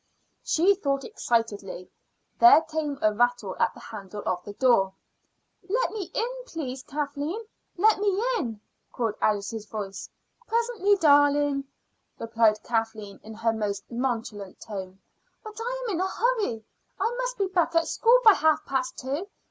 She 0.41 0.73
thought 0.73 1.03
excitedly. 1.03 1.87
There 2.39 2.61
came 2.63 2.97
a 3.03 3.13
rattle 3.13 3.55
at 3.59 3.71
the 3.75 3.79
handle 3.79 4.23
of 4.25 4.43
the 4.43 4.53
door. 4.53 4.95
"Let 5.69 5.91
me 5.91 6.09
in, 6.15 6.27
please, 6.47 6.81
Kathleen; 6.81 7.39
let 7.77 7.99
me 7.99 8.19
in," 8.39 8.59
called 8.91 9.13
Alice's 9.21 9.67
voice. 9.67 10.09
"Presently, 10.47 10.95
darling," 10.95 11.65
replied 12.17 12.63
Kathleen 12.63 13.19
in 13.21 13.35
her 13.35 13.53
most 13.53 13.83
nonchalant 13.91 14.59
tone. 14.59 14.97
"But 15.43 15.59
I 15.61 15.85
am 15.85 15.93
in 15.93 16.01
a 16.01 16.07
hurry. 16.07 16.65
I 16.99 17.13
must 17.17 17.37
be 17.37 17.45
back 17.45 17.75
at 17.75 17.87
school 17.87 18.19
by 18.25 18.33
half 18.33 18.65
past 18.65 18.97
two. 18.97 19.27